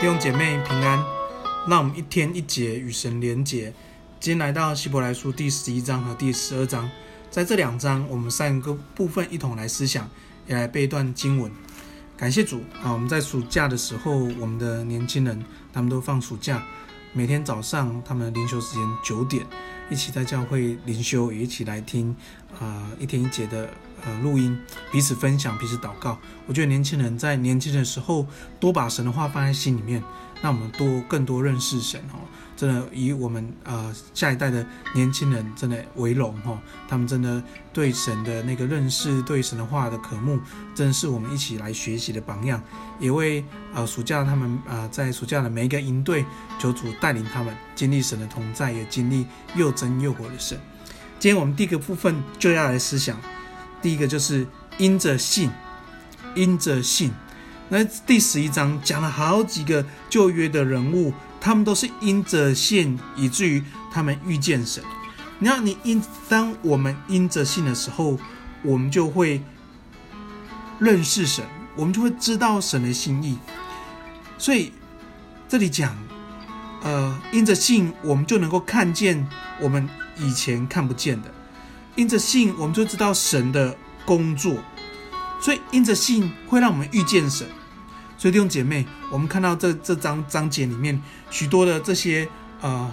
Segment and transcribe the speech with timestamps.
[0.00, 1.04] 兄姐妹平安，
[1.66, 3.74] 让我们一天一节与神连结。
[4.20, 6.88] 今天来到希伯来书第十一章和第十二章，
[7.28, 10.08] 在这两章，我们三个部分一同来思想，
[10.46, 11.50] 也来背一段经文。
[12.16, 12.92] 感谢主啊！
[12.92, 16.62] 我们在暑假的时候，我们的年轻人他们都放暑假，
[17.12, 19.44] 每天早上他们灵修时间九点，
[19.90, 22.14] 一起在教会灵修，也一起来听
[22.60, 23.68] 啊、一天一节的。
[24.04, 24.58] 呃，录音，
[24.90, 26.18] 彼此分享，彼此祷告。
[26.46, 28.26] 我觉得年轻人在年轻的时候
[28.58, 30.02] 多把神的话放在心里面，
[30.42, 32.20] 让我们多更多认识神哦。
[32.56, 37.40] 真的以我们呃下一代的年轻人真的为荣哈，他们真的
[37.72, 40.40] 对神的那个认识，对神的话的渴慕，
[40.74, 42.60] 真的是我们一起来学习的榜样。
[42.98, 46.24] 也为呃暑假他们呃在暑假的每一个营队，
[46.58, 49.24] 求主带领他们经历神的同在，也经历
[49.54, 50.58] 又真又活的神。
[51.20, 53.16] 今天我们第一个部分就要来思想。
[53.80, 54.46] 第一个就是
[54.78, 55.50] 因着信，
[56.34, 57.12] 因着信。
[57.68, 63.62] 那第十一章讲了好几个旧约的人物，他们都是因着信，以至于
[63.92, 64.82] 他们遇见神。
[65.38, 68.18] 你要你因，当我们因着信的时候，
[68.62, 69.42] 我们就会
[70.78, 71.44] 认识神，
[71.76, 73.38] 我们就会知道神的心意。
[74.38, 74.72] 所以
[75.48, 75.96] 这里讲，
[76.82, 79.28] 呃，因着信，我们就能够看见
[79.60, 81.32] 我们以前看不见的。
[81.98, 84.62] 因着信，我们就知道神的工作，
[85.40, 87.44] 所以因着信会让我们遇见神。
[88.16, 92.28] 所以弟兄姐妹，我们看到这这章章节里面许多的这些
[92.60, 92.88] 呃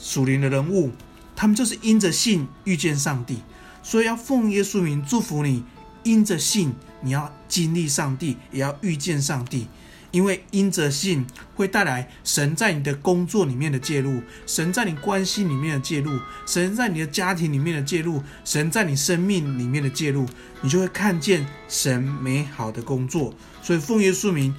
[0.00, 0.90] 属灵的人物，
[1.36, 3.42] 他们就是因着信遇见上帝。
[3.82, 5.62] 所以要奉耶稣名祝福你，
[6.02, 9.68] 因着信你要经历上帝，也要遇见上帝。
[10.16, 20.26] 因为因着信会带来神在你的工作里面的介入，神在你关系里面的介入，神在你的家庭里面的介入，神在你生命里面的介入，
[20.62, 23.34] 你就会看见神美好的工作。
[23.60, 24.54] 所以奉耶稣名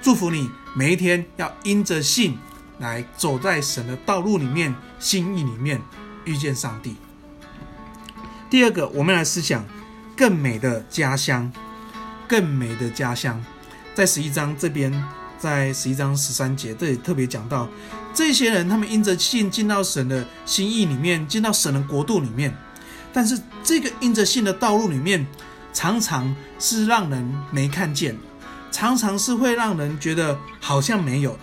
[0.00, 2.38] 祝福你，每一天要因着信
[2.78, 5.82] 来走在神的道路里面、心意里面，
[6.24, 6.94] 遇见上帝。
[8.48, 9.66] 第二个，我们来思想
[10.16, 11.52] 更美的家乡，
[12.28, 13.44] 更美的家乡。
[13.94, 14.92] 在十一章这边，
[15.38, 17.68] 在十一章十三节，这里特别讲到，
[18.14, 22.56] 这些人他们因着信进到神的心意里面，进到神的国度里面。
[23.12, 25.26] 但是这个因着信的道路里面，
[25.74, 28.16] 常常是让人没看见，
[28.70, 31.40] 常常是会让人觉得好像没有的。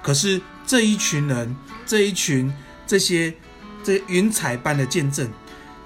[0.00, 2.52] 可是这一群人，这一群
[2.86, 3.34] 这些
[3.82, 5.28] 这云彩般的见证，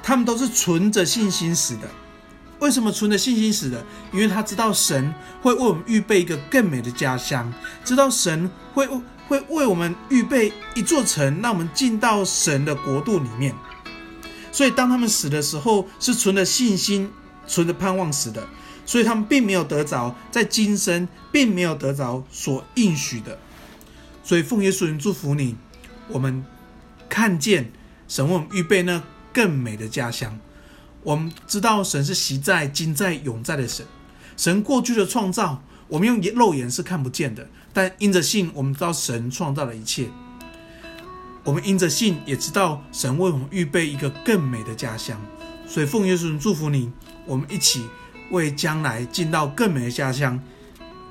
[0.03, 1.89] 他们都是存着信心死的。
[2.63, 3.85] 为什么存着信心死的？
[4.13, 7.53] 因为他知道神会为我们预备一个更美的家乡，
[7.85, 8.87] 知道神会
[9.27, 13.53] 会为我们预备一座城，让我们进到神的国度里面。
[14.53, 17.11] 所以当他们死的时候，是存着信心、
[17.49, 18.47] 存着盼望死的。
[18.87, 23.37] 所以他们并没有得着在今生，并没有得着所应许的。
[24.23, 25.57] 所以奉耶稣名祝福你，
[26.07, 26.45] 我们
[27.09, 27.73] 看见
[28.07, 29.03] 神为我们预备那
[29.33, 30.39] 更美的家乡。
[31.03, 33.85] 我们知道神是昔在、今在、永在的神。
[34.37, 40.09] 神过去的创造，我们用肉眼是看不见的，但因着信，我们知道神创造了一切。
[41.45, 45.21] 我们因着信，也知道神为我们预备一个更美的家乡。
[45.67, 46.93] 所以奉耶稣祝福你，
[47.27, 47.85] 我们一起
[48.31, 50.41] 为将来进到更美的家乡，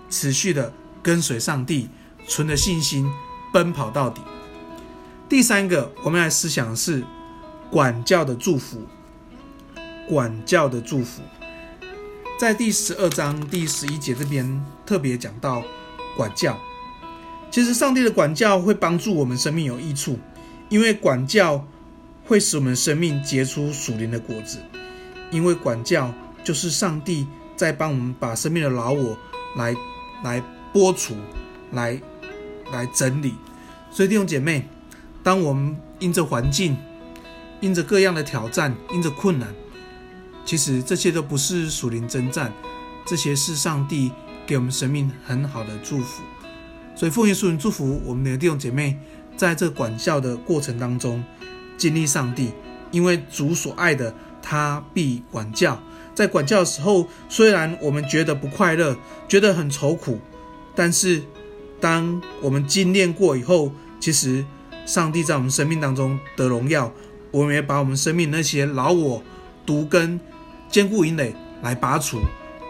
[0.09, 0.73] 持续的
[1.03, 1.89] 跟随上帝，
[2.27, 3.11] 存着信心
[3.51, 4.21] 奔跑到底。
[5.27, 7.03] 第三个，我们来思想的是
[7.69, 8.87] 管教的祝福。
[10.07, 11.21] 管教的祝福，
[12.39, 15.63] 在第十二章第十一节这边特别讲到
[16.17, 16.59] 管教。
[17.49, 20.19] 其实上帝的管教会帮助我们生命有益处，
[20.69, 21.65] 因为管教
[22.25, 24.59] 会使我们生命结出属灵的果子。
[25.31, 26.13] 因为管教
[26.43, 27.25] 就是上帝
[27.55, 29.17] 在帮我们把生命的老我
[29.55, 29.75] 来
[30.23, 31.15] 来剥除，
[31.71, 32.01] 来
[32.73, 33.35] 来整理。
[33.89, 34.67] 所以弟兄姐妹，
[35.23, 36.75] 当我们因着环境，
[37.61, 39.47] 因着各样的挑战，因着困难。
[40.45, 42.53] 其实这些都不是属灵征战，
[43.05, 44.11] 这些是上帝
[44.45, 46.23] 给我们生命很好的祝福。
[46.95, 48.99] 所以奉耶稣名祝福我们的弟兄姐妹，
[49.37, 51.23] 在这管教的过程当中
[51.77, 52.51] 经历上帝，
[52.91, 55.81] 因为主所爱的，他必管教。
[56.13, 58.97] 在管教的时候，虽然我们觉得不快乐，
[59.27, 60.19] 觉得很愁苦，
[60.75, 61.23] 但是
[61.79, 64.45] 当我们经验过以后，其实
[64.85, 66.91] 上帝在我们生命当中得荣耀。
[67.31, 69.23] 我们也把我们生命那些老我、
[69.65, 70.19] 毒根。
[70.69, 72.21] 坚固营垒来拔除，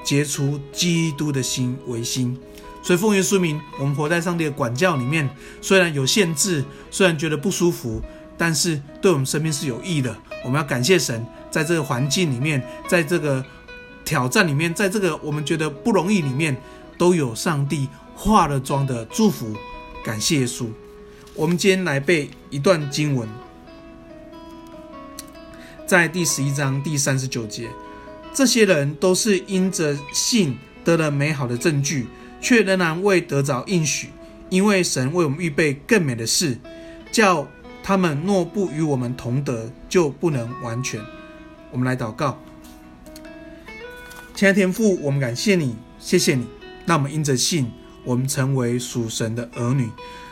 [0.04, 2.36] 结出基督的心为心。
[2.82, 5.30] 所以奉耶稣名，我们活在上帝的管教里面，
[5.62, 8.02] 虽然有限制，虽然觉得不舒服，
[8.40, 10.18] 但是对我们生命是有益的。
[10.44, 12.60] 我们要感谢神，在这个环境里面，
[12.90, 13.46] 在这个
[14.04, 16.60] 挑战里面，在这个我们觉得不容易里面，
[16.98, 19.56] 都有上帝化了妆的祝福
[20.04, 20.66] 感谢耶稣。
[21.36, 23.30] 我们今天来背一段经文，
[25.92, 27.68] 在第十一章第三十九节，
[28.34, 32.08] 这些人都是因着信得了美好的证据，
[32.40, 34.08] 却仍然未得着应许，
[34.50, 36.58] 因为神为我们预备更美的事，
[37.12, 37.46] 叫
[37.84, 41.02] 他们若不与我们同得，就不能完全。
[41.72, 42.42] 我们来祷告，
[44.34, 46.48] 亲爱天父，我们感谢你，谢谢你，
[46.86, 47.70] 那我们因着信，
[48.06, 49.90] 我们成为属神的儿女。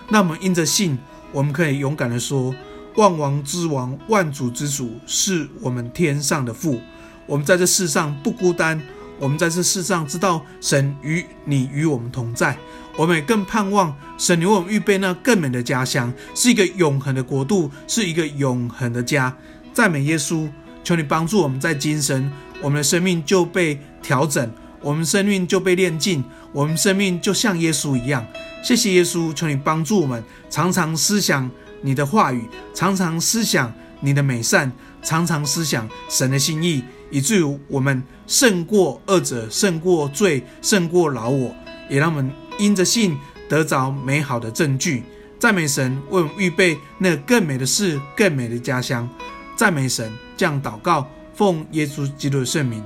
[0.08, 0.98] 那么，因着信，
[1.34, 2.56] 我们可以勇敢地说
[3.00, 6.82] ：“万王之王、万主之主，是我们天上的父。
[7.26, 8.82] 我们在这世上不孤单，
[9.18, 12.58] 我们在这世上知道神与你与我们同在。
[12.98, 19.34] 我们也更盼望神为我们预备那更美的家乡，是一个永恒的国度，是一个永恒的家。
[19.72, 20.50] 赞美耶稣，
[20.84, 22.30] 求你帮助我们在今生，
[22.62, 26.24] 我们的生命就被调整。”我们生命就被炼净，
[26.54, 28.26] 我们生命就像耶稣一样。
[28.64, 34.72] 谢谢耶稣，求你帮助我们，常常思想你的话语，常常思想你的美善，
[35.02, 41.56] 常常思想神的心意，以至于我们胜过恶者，胜过罪，胜过老我，
[41.90, 43.18] 也让我们因着信
[43.48, 45.04] 得着美好的证据。
[45.40, 49.10] 赞美神为我们预备那更美的事，更美的家乡。
[49.56, 52.84] 赞美神，这样祷告，奉耶稣基督的圣名，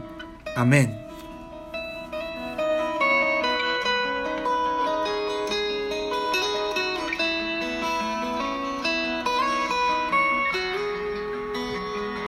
[0.56, 0.88] 阿门。